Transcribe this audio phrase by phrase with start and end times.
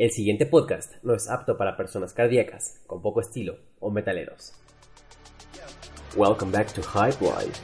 [0.00, 4.54] El siguiente podcast no es apto para personas cardíacas, con poco estilo o metaleros.
[6.16, 7.60] Welcome back to Hype Life.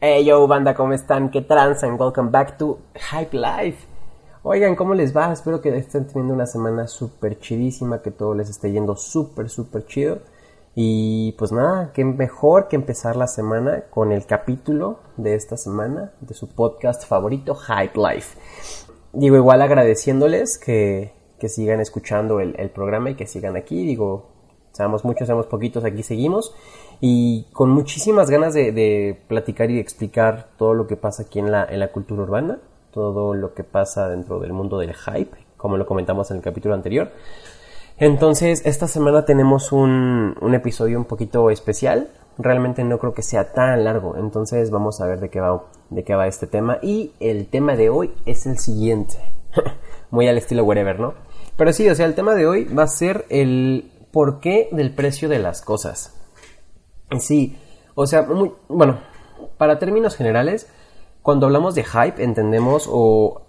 [0.00, 1.30] Hey yo banda, ¿cómo están?
[1.30, 2.00] ¿Qué transan?
[2.00, 3.86] Welcome back to Hype Life.
[4.42, 5.30] Oigan, ¿cómo les va?
[5.30, 9.84] Espero que estén teniendo una semana súper chidísima, que todo les esté yendo súper, súper
[9.84, 10.22] chido.
[10.80, 16.12] Y pues nada, qué mejor que empezar la semana con el capítulo de esta semana
[16.20, 18.38] de su podcast favorito, Hype Life.
[19.12, 23.84] Digo, igual agradeciéndoles que, que sigan escuchando el, el, programa y que sigan aquí.
[23.84, 24.28] Digo,
[24.70, 26.54] seamos muchos, seamos poquitos, aquí seguimos.
[27.00, 31.50] Y con muchísimas ganas de, de platicar y explicar todo lo que pasa aquí en
[31.50, 32.60] la, en la cultura urbana,
[32.92, 36.76] todo lo que pasa dentro del mundo del hype, como lo comentamos en el capítulo
[36.76, 37.10] anterior.
[37.98, 42.08] Entonces, esta semana tenemos un, un, episodio un poquito especial.
[42.38, 44.16] Realmente no creo que sea tan largo.
[44.16, 46.78] Entonces, vamos a ver de qué va, de qué va este tema.
[46.80, 49.16] Y el tema de hoy es el siguiente.
[50.10, 51.14] Muy al estilo whatever, ¿no?
[51.56, 55.28] Pero sí, o sea, el tema de hoy va a ser el porqué del precio
[55.28, 56.14] de las cosas.
[57.18, 57.58] Sí,
[57.94, 59.00] o sea, muy, bueno,
[59.56, 60.70] para términos generales,
[61.22, 63.42] cuando hablamos de hype entendemos o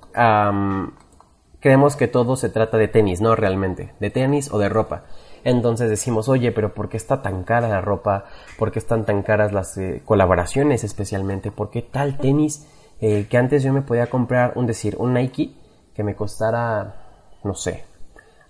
[1.60, 5.04] creemos que todo se trata de tenis, no realmente, de tenis o de ropa.
[5.44, 8.26] Entonces decimos, oye, pero ¿por qué está tan cara la ropa?
[8.58, 11.52] ¿Por qué están tan caras las eh, colaboraciones especialmente?
[11.52, 12.68] ¿Por qué tal tenis
[13.02, 15.54] eh, que antes yo me podía comprar, un decir, un Nike
[15.94, 16.96] que me costara,
[17.44, 17.86] no sé,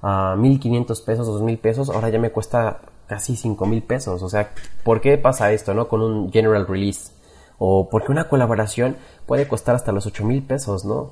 [0.02, 4.24] a 1500 pesos, 2000 pesos, ahora ya me cuesta casi 5000 pesos?
[4.24, 4.52] O sea,
[4.84, 5.88] ¿por qué pasa esto, no?
[5.88, 7.12] Con un general release.
[7.60, 11.12] O porque una colaboración puede costar hasta los 8000 pesos, ¿no?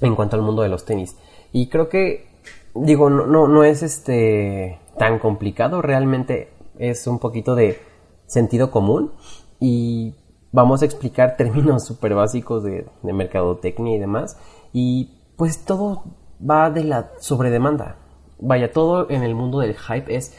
[0.00, 1.16] En cuanto al mundo de los tenis.
[1.52, 2.28] Y creo que,
[2.74, 7.80] digo, no, no, no es este tan complicado, realmente es un poquito de
[8.26, 9.12] sentido común
[9.60, 10.14] y
[10.52, 14.36] vamos a explicar términos súper básicos de, de mercadotecnia y demás.
[14.72, 16.04] Y pues todo
[16.48, 17.96] va de la sobredemanda.
[18.40, 20.34] Vaya, todo en el mundo del hype es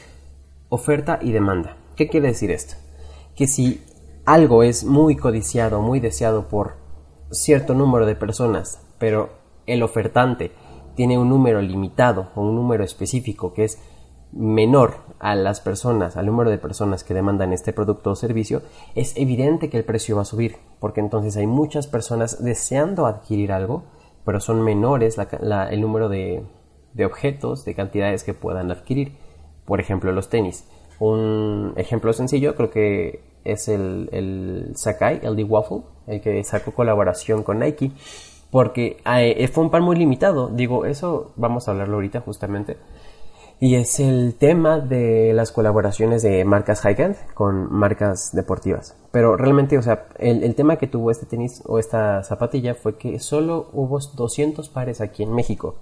[0.68, 1.76] oferta y demanda.
[1.96, 2.76] ¿Qué quiere decir esto?
[3.34, 3.82] Que si
[4.24, 6.76] algo es muy codiciado, muy deseado por
[7.30, 9.39] cierto número de personas, pero
[9.72, 10.52] el ofertante
[10.94, 13.78] tiene un número limitado o un número específico que es
[14.32, 18.62] menor a las personas, al número de personas que demandan este producto o servicio,
[18.94, 23.52] es evidente que el precio va a subir, porque entonces hay muchas personas deseando adquirir
[23.52, 23.84] algo,
[24.24, 26.44] pero son menores el número de,
[27.04, 29.16] objetos, de cantidades que puedan adquirir.
[29.64, 30.68] Por ejemplo, los tenis.
[30.98, 36.72] Un ejemplo sencillo creo que es el, el Sakai, el de Waffle, el que sacó
[36.72, 37.92] colaboración con Nike
[38.50, 40.48] porque eh, fue un par muy limitado.
[40.48, 42.76] Digo, eso vamos a hablarlo ahorita justamente.
[43.62, 48.96] Y es el tema de las colaboraciones de marcas high-end con marcas deportivas.
[49.12, 52.96] Pero realmente, o sea, el, el, tema que tuvo este tenis o esta zapatilla fue
[52.96, 55.74] que solo hubo 200 pares aquí en México.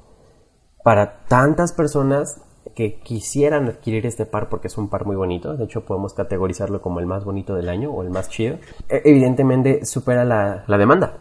[0.83, 2.41] Para tantas personas
[2.75, 6.83] que quisieran adquirir este par porque es un par muy bonito, de hecho podemos categorizarlo
[6.83, 8.57] como el más bonito del año o el más chido,
[8.89, 11.19] e, evidentemente supera la, la demanda.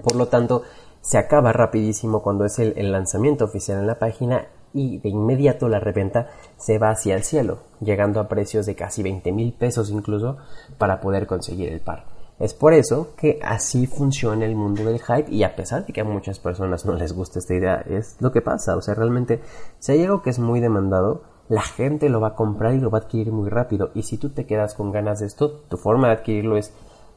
[0.00, 0.62] Por lo tanto,
[1.02, 5.80] se acaba rapidísimo cuando es el, lanzamiento oficial en la página y de inmediato la
[5.80, 10.38] reventa se va hacia el cielo, llegando a precios de casi 20 mil pesos incluso
[10.78, 12.06] para poder conseguir el par.
[12.38, 16.00] Es por eso que así funciona el mundo del hype y a pesar de que
[16.00, 18.76] a muchas personas no les gusta esta idea, es lo que pasa.
[18.76, 19.40] O sea, realmente
[19.78, 22.90] si hay algo que es muy demandado, la gente lo va a comprar y lo
[22.90, 23.90] va a adquirir muy rápido.
[23.94, 26.72] Y si tú te quedas con ganas de esto, tu forma de adquirirlo es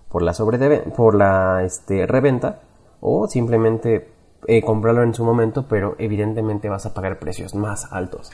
[0.09, 2.61] por la, sobre por la este, reventa
[3.07, 4.09] o simplemente
[4.47, 8.31] eh, comprarlo en su momento, pero evidentemente vas a pagar precios más altos.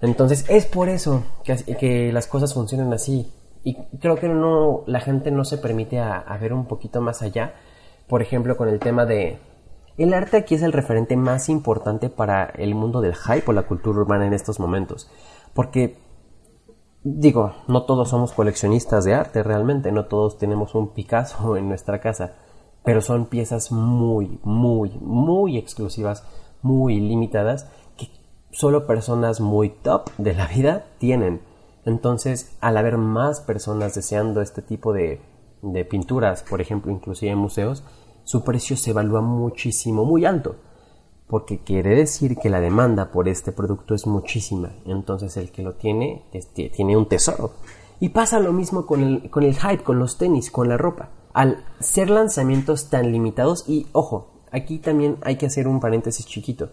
[0.00, 3.32] Entonces es por eso que, las cosas funcionan así.
[3.64, 7.54] Y creo que no, la gente no se permite a, ver un poquito más allá.
[8.06, 9.40] Por ejemplo, con el tema de...
[9.96, 13.66] El arte aquí es el referente más importante para el mundo del hype o la
[13.66, 15.10] cultura urbana en estos momentos.
[15.52, 15.98] Porque,
[17.02, 22.00] digo, no todos somos coleccionistas de arte realmente, no todos tenemos un Picasso en nuestra
[22.00, 22.34] casa
[22.86, 26.22] pero son piezas muy, muy, muy exclusivas,
[26.62, 27.66] muy limitadas,
[27.96, 28.08] que
[28.52, 31.40] solo personas muy top de la vida tienen.
[31.84, 35.20] Entonces, al haber más personas deseando este tipo de,
[35.90, 37.82] pinturas, por ejemplo, inclusive en museos,
[38.22, 40.54] su precio se evalúa muchísimo, muy alto,
[41.26, 44.70] porque quiere decir que la demanda por este producto es muchísima.
[44.84, 47.50] Entonces, el que lo tiene, este, tiene un tesoro.
[47.98, 52.08] Y pasa lo mismo con el hype, con los tenis, con la ropa al ser
[52.08, 56.70] lanzamientos tan limitados y ojo, aquí también hay que hacer un paréntesis chiquito.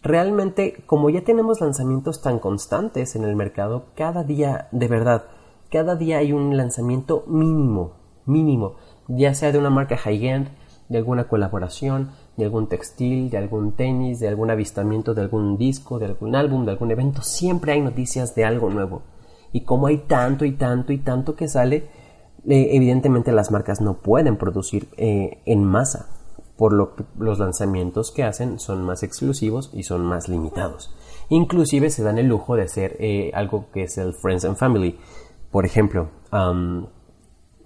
[0.00, 5.24] Realmente, como ya tenemos lanzamientos tan constantes en el mercado, cada día, de verdad,
[5.70, 7.92] cada día hay un lanzamiento mínimo,
[8.24, 8.76] mínimo,
[9.06, 10.48] ya sea de una marca high-end,
[10.88, 15.98] de alguna colaboración, de algún textil, de algún tenis, de algún avistamiento, de algún disco,
[15.98, 19.02] de algún álbum, de algún evento, siempre hay noticias de algo nuevo.
[19.52, 21.99] Y como hay tanto y tanto y tanto que sale,
[22.48, 26.08] eh, evidentemente las marcas no pueden producir eh, en masa,
[26.56, 30.94] por lo que los lanzamientos que hacen son más exclusivos y son más limitados.
[31.28, 34.98] Inclusive se dan el lujo de hacer eh, algo que es el Friends and Family.
[35.50, 36.10] Por ejemplo,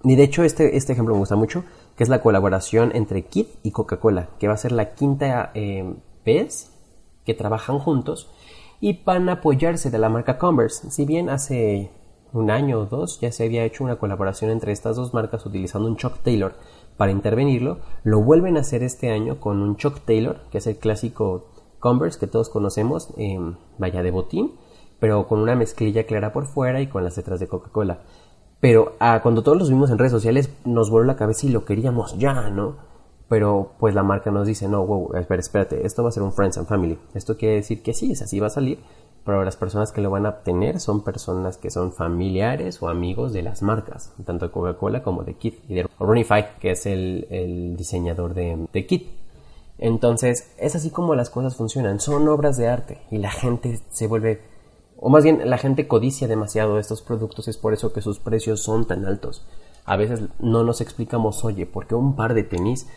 [0.03, 1.63] y de hecho este, este ejemplo me gusta mucho,
[1.97, 5.95] que es la colaboración entre Kit y Coca-Cola, que va a ser la quinta eh,
[6.23, 6.71] vez
[7.25, 8.29] que trabajan juntos
[8.79, 10.91] y van a apoyarse de la marca Converse.
[10.91, 11.91] Si bien hace
[12.33, 15.87] un año o dos ya se había hecho una colaboración entre estas dos marcas utilizando
[15.87, 16.53] un Chuck Taylor
[16.97, 20.77] para intervenirlo, lo vuelven a hacer este año con un Chuck Taylor, que es el
[20.77, 21.49] clásico
[21.79, 24.53] Converse que todos conocemos, em, vaya de botín,
[24.99, 27.99] pero con una mezclilla clara por fuera y con las letras de Coca-Cola.
[28.59, 31.65] Pero ah, cuando todos los vimos en redes sociales nos voló la cabeza y lo
[31.65, 32.77] queríamos ya, ¿no?
[33.27, 36.33] Pero pues la marca nos dice, no, wow, espera, espérate, esto va a ser un
[36.33, 36.97] Friends and Family.
[37.13, 38.79] Esto quiere decir que sí, es así va a salir,
[39.25, 43.33] pero las personas que lo van a obtener son personas que son familiares o amigos
[43.33, 47.75] de las marcas, tanto de Coca-Cola como de Kit y de Runify, que es el,
[47.77, 49.09] diseñador de, de Kit.
[49.77, 54.07] Entonces, es así como las cosas funcionan, son obras de arte y la gente se
[54.07, 54.39] vuelve
[54.97, 58.61] o más bien la gente codicia demasiado estos productos, es por eso que sus precios
[58.61, 59.45] son tan altos.
[59.85, 62.87] A veces no nos explicamos, oye, ¿por qué un par de tenis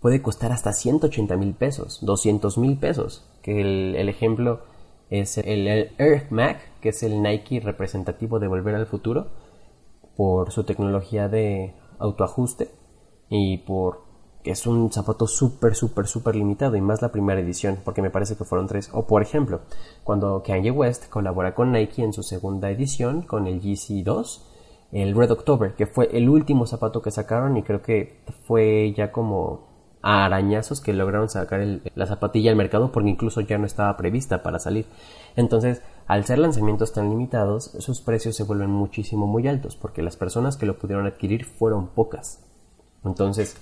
[0.00, 3.24] puede costar hasta 180 mil pesos, 200 mil pesos?
[3.42, 4.60] Que el, ejemplo
[5.10, 5.66] es el,
[5.98, 9.28] Earth Mac, que es el Nike representativo de Volver al Futuro,
[10.16, 12.70] por su tecnología de autoajuste
[13.28, 14.06] y por
[14.42, 18.10] que es un zapato súper, súper, súper limitado y más la primera edición, porque me
[18.10, 18.88] parece que fueron tres.
[18.92, 19.62] O por ejemplo,
[20.04, 24.52] cuando Kanye West colabora con Nike en su segunda edición con el GC 2,
[24.92, 29.10] el Red October, que fue el último zapato que sacaron y creo que fue ya
[29.10, 29.65] como
[30.06, 34.60] arañazos que lograron sacar la zapatilla al mercado porque incluso ya no estaba prevista para
[34.60, 34.86] salir.
[35.34, 40.16] Entonces, al ser lanzamientos tan limitados, sus precios se vuelven muchísimo muy altos porque las
[40.16, 42.44] personas que lo pudieron adquirir fueron pocas.
[43.04, 43.56] Entonces,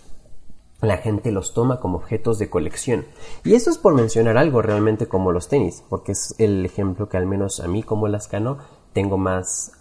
[0.83, 3.07] la gente los toma como objetos de colección.
[3.43, 7.17] Y eso es por mencionar algo realmente como los tenis, porque es el ejemplo que
[7.17, 8.59] al menos a mí como lascano
[8.93, 9.73] tengo más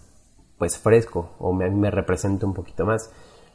[0.58, 3.12] pues fresco o me, me representa un poquito más.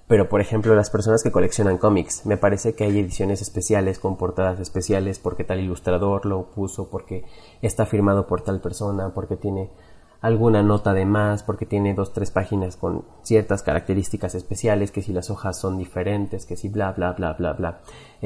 [0.09, 4.17] Pero por ejemplo las personas que coleccionan cómics, me parece que hay ediciones especiales con
[4.17, 7.25] portadas especiales porque tal ilustrador lo puso, porque
[7.61, 9.71] está firmado por tal persona, porque tiene
[10.21, 15.13] alguna nota de más porque tiene dos tres páginas con ciertas características especiales que si
[15.13, 17.81] las hojas son diferentes que si bla bla bla bla bla.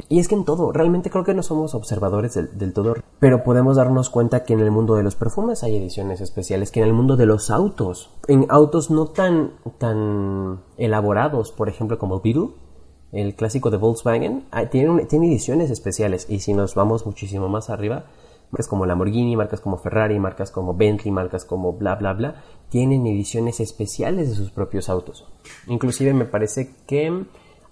[0.09, 3.77] Y es que en todo realmente creo que no somos observadores del, todo pero podemos
[3.77, 6.93] darnos cuenta que en el mundo de los perfumes hay ediciones especiales que en el
[6.93, 12.49] mundo de los autos en autos no tan tan elaborados por ejemplo como Beetle
[13.11, 18.05] el clásico de Volkswagen tiene, tiene ediciones especiales y si nos vamos muchísimo más arriba
[18.53, 23.07] marcas como Lamborghini, marcas como Ferrari, marcas como Bentley, marcas como bla bla bla, tienen
[23.07, 25.27] ediciones especiales de sus propios autos.
[25.65, 27.25] Inclusive me parece que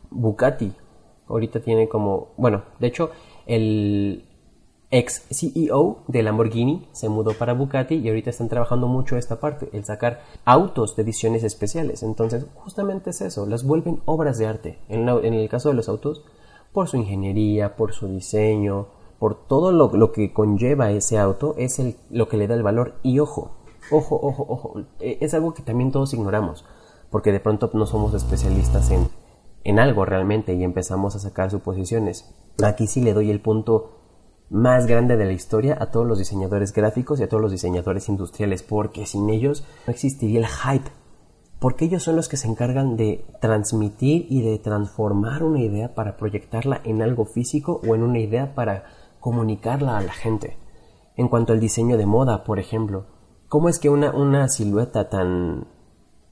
[0.09, 0.73] Bugatti
[1.27, 3.11] ahorita tiene como, bueno, de hecho
[3.45, 4.25] el
[4.89, 9.69] ex CEO de Lamborghini se mudó para Bugatti y ahorita están trabajando mucho esta parte,
[9.73, 12.01] el sacar autos de ediciones especiales.
[12.01, 14.79] Entonces, justamente es eso, las vuelven obras de arte.
[14.89, 16.25] En el caso de los autos,
[16.73, 18.87] por su ingeniería, por su diseño,
[19.21, 22.95] por todo lo, que conlleva ese auto, es el, lo que le da el valor.
[23.03, 23.51] Y ojo,
[23.91, 26.65] ojo, ojo, ojo, e, es algo que también todos ignoramos,
[27.11, 29.09] porque de pronto no somos especialistas en,
[29.63, 32.33] en algo realmente y empezamos a sacar suposiciones.
[32.63, 33.99] Aquí sí le doy el punto
[34.49, 38.09] más grande de la historia a todos los diseñadores gráficos y a todos los diseñadores
[38.09, 40.89] industriales, porque sin ellos no existiría el hype.
[41.59, 46.17] Porque ellos son los que se encargan de transmitir y de transformar una idea para
[46.17, 48.85] proyectarla en algo físico o en una idea para
[49.21, 50.57] comunicarla a la gente.
[51.15, 53.05] En cuanto al diseño de moda, por ejemplo,
[53.47, 55.67] ¿cómo es que una, una silueta tan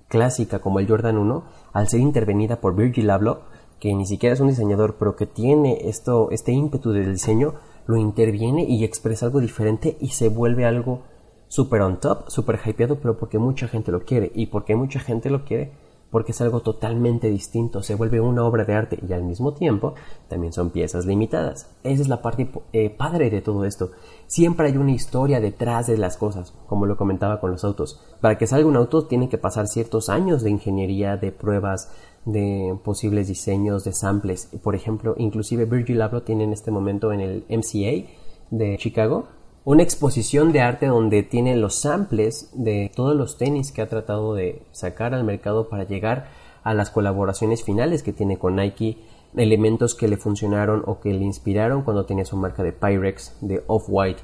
[0.09, 3.43] clásica como el Jordan 1, al ser intervenida por Virgil Abloh,
[3.79, 7.53] que ni siquiera es un diseñador, pero que tiene esto, este ímpetu del diseño,
[7.85, 11.03] lo interviene y expresa algo diferente y se vuelve algo
[11.47, 14.31] super on top, super hypeado, pero porque mucha gente lo quiere.
[14.35, 15.71] Y porque mucha gente lo quiere,
[16.11, 19.93] porque es algo totalmente distinto, se vuelve una obra de arte y al mismo tiempo
[20.27, 21.69] también son piezas limitadas.
[21.83, 23.91] Esa es la parte eh, padre de todo esto.
[24.27, 28.01] Siempre hay una historia detrás de las cosas, como lo comentaba con los autos.
[28.21, 31.91] Para que salga un auto tiene que pasar ciertos años de ingeniería, de pruebas,
[32.25, 34.49] de posibles diseños, de samples.
[34.63, 38.09] Por ejemplo, inclusive Virgil Abloh tiene en este momento en el MCA
[38.51, 39.27] de Chicago
[39.69, 44.33] una exposición de arte donde tiene los samples de todos los tenis que ha tratado
[44.33, 46.31] de sacar al mercado para llegar
[46.63, 48.97] a las colaboraciones finales que tiene con Nike,
[49.37, 53.63] elementos que le funcionaron o que le inspiraron cuando tenía su marca de Pyrex, de
[53.67, 54.23] Off-White,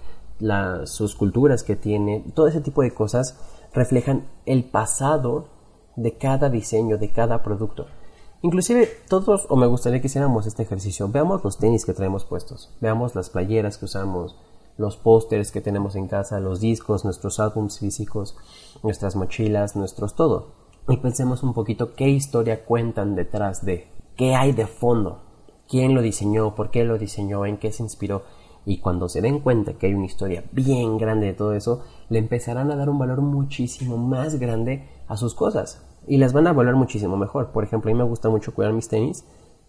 [0.85, 3.37] sus culturas que tiene, todo ese tipo de cosas
[3.71, 5.49] reflejan el pasado
[5.95, 7.85] de cada diseño, de cada producto.
[8.41, 12.75] Inclusive todos, o me gustaría que hiciéramos este ejercicio, veamos los tenis que traemos puestos,
[12.81, 14.35] veamos las playeras que usamos,
[14.77, 18.35] los pósters que tenemos en casa, los discos, nuestros álbumes físicos,
[18.83, 20.47] nuestras mochilas, nuestros todo.
[20.87, 25.19] Y pensemos un poquito qué historia cuentan detrás de, qué hay de fondo,
[25.67, 28.23] quién lo diseñó, por qué lo diseñó, en qué se inspiró.
[28.65, 32.19] Y cuando se den cuenta que hay una historia bien grande de todo eso, le
[32.19, 35.83] empezarán a dar un valor muchísimo más grande a sus cosas.
[36.07, 37.51] Y las van a valorar muchísimo mejor.
[37.51, 39.25] Por ejemplo, a mí me gusta mucho cuidar mis tenis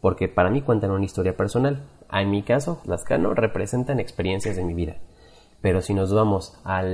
[0.06, 1.82] porque para mí cuentan una historia personal.
[2.12, 4.98] En mi caso, las Cano representan experiencias de mi vida.
[5.60, 6.84] Pero si nos vamos a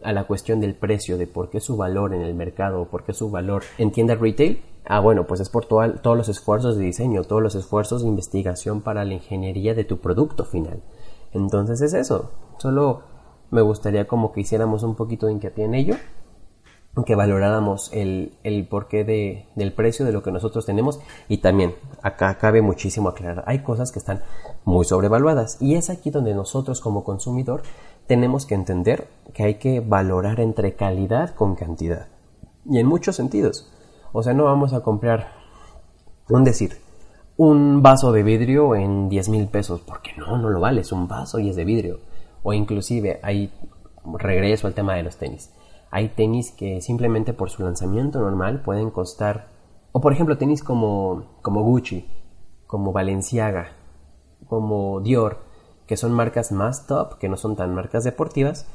[0.00, 3.12] la cuestión del precio, de por qué su valor en el mercado, o por qué
[3.12, 7.24] su valor en tienda retail, ah, bueno, pues es por todos los esfuerzos de diseño,
[7.24, 10.80] todos los esfuerzos de investigación para la ingeniería de tu producto final.
[11.34, 12.30] Entonces es eso.
[12.56, 13.02] Solo
[13.50, 15.96] me gustaría como que hiciéramos un poquito de hincapié en ello
[17.02, 21.00] que valoráramos el, el porqué de, del precio de lo que nosotros tenemos.
[21.28, 24.22] Y también acá cabe muchísimo aclarar hay cosas que están
[24.64, 25.60] muy sobrevaluadas.
[25.60, 27.62] Y es aquí donde nosotros como consumidor
[28.06, 32.06] tenemos que entender que hay que valorar entre calidad con cantidad.
[32.64, 33.72] Y en muchos sentidos.
[34.12, 35.32] O sea no vamos a comprar
[36.28, 36.78] un decir
[37.36, 41.08] un vaso de vidrio en 10 mil pesos porque no no lo vale es un
[41.08, 41.98] vaso y es de vidrio.
[42.44, 43.50] O inclusive hay
[44.04, 45.50] regreso al tema de los tenis
[45.94, 49.46] hay tenis que simplemente por su lanzamiento normal pueden costar,
[49.92, 52.10] o por ejemplo tenis como, como Gucci,
[52.66, 53.76] como Balenciaga,
[54.48, 55.38] como Dior,
[55.86, 58.66] que son marcas más top, que no son tan marcas deportivas,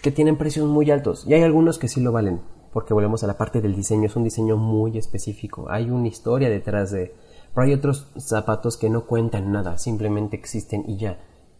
[0.00, 1.26] que tienen precios muy altos.
[1.26, 2.40] Y hay algunos que sí lo valen,
[2.72, 6.48] porque volvemos a la parte del diseño, es un diseño muy específico, hay una historia
[6.48, 7.16] detrás de...
[7.52, 11.18] Pero hay otros zapatos que no cuentan nada, simplemente existen y ya,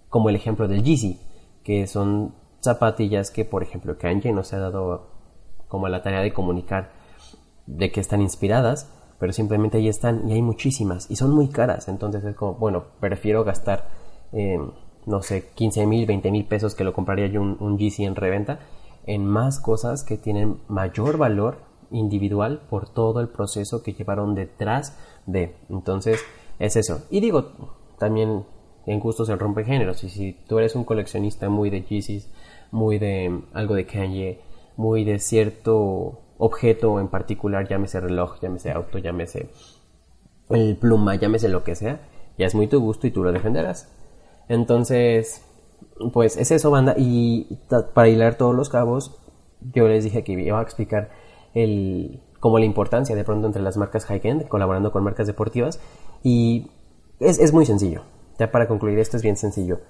[0.09, 1.19] como el ejemplo del Yeezy,
[1.65, 5.09] que son zapatillas que, por ejemplo, Kanye no se ha dado
[5.69, 6.91] como la tarea de comunicar
[7.67, 11.89] de que están inspiradas, pero simplemente ahí están y hay muchísimas y son muy caras.
[11.89, 13.89] Entonces es como, bueno, prefiero gastar,
[14.33, 14.59] eh,
[15.07, 18.17] no sé, 15 mil, 20 mil pesos que lo compraría yo un, un GC en
[18.17, 18.61] reventa
[19.07, 21.59] en más cosas que tienen mayor valor
[21.91, 25.57] individual por todo el proceso que llevaron detrás de.
[25.69, 26.21] Entonces
[26.59, 27.03] es eso.
[27.11, 27.53] Y digo,
[27.99, 28.45] también
[28.87, 30.03] en gustos se rompe géneros.
[30.05, 32.31] Y si tú eres un coleccionista muy de Yeezys,
[32.71, 34.41] muy de algo de Kanye,
[34.77, 39.51] muy de cierto objeto en particular, llámese reloj, llámese auto, llámese
[40.49, 42.01] el pluma, llámese lo que sea,
[42.39, 43.93] ya es muy tu gusto y tú lo defenderás.
[44.49, 45.45] Entonces,
[46.13, 46.95] pues es eso, banda.
[46.97, 47.59] Y
[47.95, 49.21] para hilar todos los cabos,
[49.61, 51.11] yo les dije que iba a explicar
[51.55, 55.81] el, como la importancia de pronto entre las marcas high-end, colaborando con marcas deportivas.
[56.23, 56.71] Y
[57.21, 58.03] es, es muy sencillo.
[58.39, 59.81] Ya para concluir, esto es bien sencillo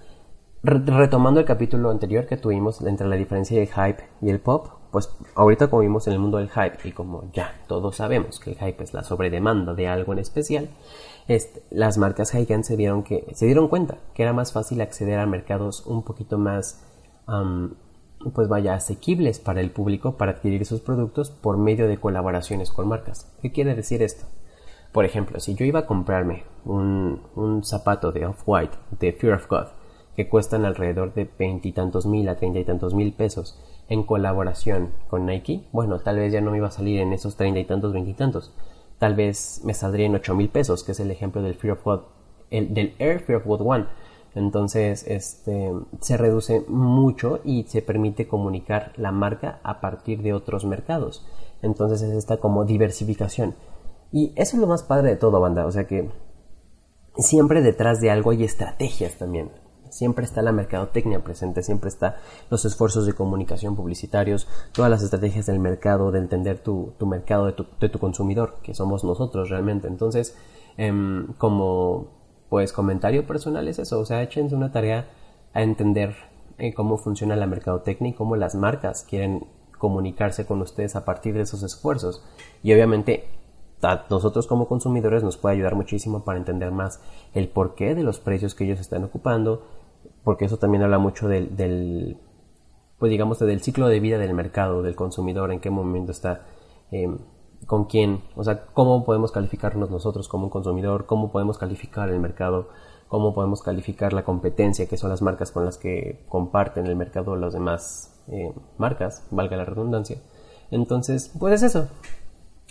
[0.62, 5.10] retomando el capítulo anterior que tuvimos entre la diferencia del hype y el pop, pues
[5.34, 8.56] ahorita como vimos en el mundo del hype y como ya todos sabemos que el
[8.58, 10.68] hype es la sobredemanda de algo en especial,
[11.28, 15.18] este, las marcas high-end se dieron que se dieron cuenta que era más fácil acceder
[15.18, 16.84] a mercados un poquito más
[18.34, 22.88] pues vaya asequibles para el público para adquirir sus productos por medio de colaboraciones con
[22.88, 23.32] marcas.
[23.40, 24.26] ¿Qué quiere decir esto?
[24.90, 29.48] Por ejemplo, si yo iba a comprarme un, un zapato de Off-White de Fear of
[29.48, 29.79] God
[30.16, 35.26] que cuestan alrededor de veintitantos mil a treinta y tantos mil pesos en colaboración con
[35.26, 37.92] Nike, bueno, tal vez ya no me iba a salir en esos treinta y tantos,
[37.92, 38.52] veintitantos.
[38.98, 42.02] Tal vez me saldría en ocho mil pesos, que es el ejemplo del Fear of
[42.50, 43.86] del Air Fear of God One.
[44.34, 50.64] Entonces, este, se reduce mucho y se permite comunicar la marca a partir de otros
[50.64, 51.26] mercados.
[51.62, 53.54] Entonces es esta como diversificación.
[54.12, 55.66] Y eso es lo más padre de todo, banda.
[55.66, 56.10] O sea que
[57.16, 59.50] siempre detrás de algo hay estrategias también.
[59.90, 62.16] Siempre está la mercadotecnia presente, siempre está
[62.50, 67.88] los esfuerzos de comunicación publicitarios, todas las estrategias del mercado, de entender tu, mercado, de
[67.88, 69.88] tu, consumidor, que somos nosotros realmente.
[69.88, 70.36] Entonces,
[70.76, 75.08] em, como pues comentario personal es eso, o sea, échense una tarea
[75.54, 76.16] a entender
[76.58, 79.46] eh, cómo funciona la mercadotecnia y cómo las marcas quieren
[79.78, 82.22] comunicarse con ustedes a partir de esos esfuerzos.
[82.62, 83.28] Y obviamente
[83.82, 87.00] a nosotros como consumidores nos puede ayudar muchísimo para entender más
[87.32, 89.62] el porqué de los precios que ellos están ocupando,
[90.24, 92.18] porque eso también habla mucho del,
[92.98, 96.42] pues digamos, del ciclo de vida del mercado, del consumidor, en qué momento está,
[96.90, 97.18] em,
[97.66, 102.20] con quién, o sea, cómo podemos calificarnos nosotros como un consumidor, cómo podemos calificar el
[102.20, 102.68] mercado,
[103.08, 107.36] cómo podemos calificar la competencia, que son las marcas con las que comparten el mercado
[107.36, 110.18] las demás em, marcas, valga la redundancia.
[110.70, 111.88] Entonces, pues es eso.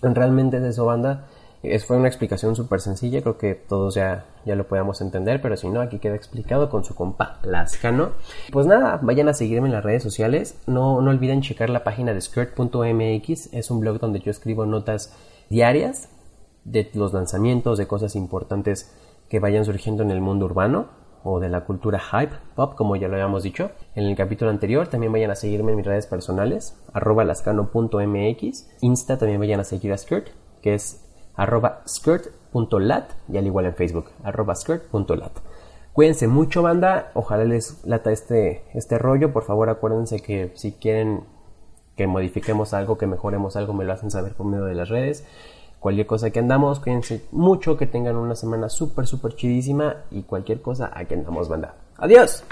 [0.01, 1.27] Realmente es eso, banda.
[1.61, 5.57] Es, fue una explicación súper sencilla, creo que todos ya, ya lo podemos entender, pero
[5.57, 8.11] si no, aquí queda explicado con su compa Lascano.
[8.51, 10.61] Pues nada, vayan a seguirme en las redes sociales.
[10.67, 15.13] No, no olviden checar la página de skirt.mx, es un blog donde yo escribo notas
[15.49, 16.09] diarias
[16.63, 18.95] de los lanzamientos, de cosas importantes
[19.27, 20.87] que vayan surgiendo en el mundo urbano
[21.23, 24.87] o de la cultura hype pop, como ya lo habíamos dicho en el capítulo anterior.
[24.87, 28.69] También vayan a seguirme en mis redes personales, arroba lascano.mx.
[28.81, 30.29] Insta también vayan a seguir a Skirt,
[30.61, 31.08] que es
[31.39, 35.31] arroba skirt.lat y al igual en Facebook, arroba skirt.lat.
[35.93, 37.11] Cuídense mucho, banda.
[37.13, 39.31] Ojalá les lata este, este rollo.
[39.31, 41.23] Por favor, acuérdense que si quieren
[41.95, 45.25] que modifiquemos algo, que mejoremos algo, me lo hacen saber por medio de las redes.
[45.79, 50.61] Cualquier cosa que andamos, cuídense mucho, que tengan una semana súper, súper chidísima y cualquier
[50.61, 51.75] cosa, aquí andamos, banda.
[51.97, 52.43] Adiós.